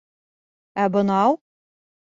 —Ә 0.85 0.87
бынау? 0.97 1.39